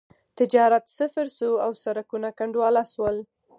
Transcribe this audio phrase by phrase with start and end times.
[0.39, 3.17] تجارت صفر شو او سړکونه کنډواله شول.